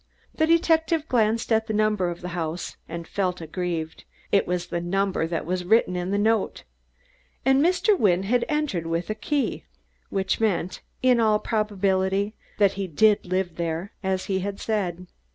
The 0.33 0.47
detective 0.47 1.07
glanced 1.07 1.51
at 1.51 1.67
the 1.67 1.75
number 1.75 2.09
of 2.09 2.21
the 2.21 2.29
house, 2.29 2.75
and 2.89 3.07
felt 3.07 3.39
aggrieved 3.39 4.03
it 4.31 4.47
was 4.47 4.65
the 4.65 4.81
number 4.81 5.27
that 5.27 5.45
was 5.45 5.63
written 5.63 5.95
in 5.95 6.09
the 6.09 6.17
note! 6.17 6.63
And 7.45 7.61
Mr. 7.63 7.95
Wynne 7.95 8.23
had 8.23 8.43
entered 8.49 8.87
with 8.87 9.11
a 9.11 9.13
key! 9.13 9.65
Which 10.09 10.39
meant, 10.39 10.81
in 11.03 11.19
all 11.19 11.37
probability, 11.37 12.33
that 12.57 12.71
he 12.73 12.87
did 12.87 13.27
live 13.27 13.57
there, 13.57 13.91
as 14.01 14.25
he 14.25 14.39
had 14.39 14.59
said! 14.59 15.05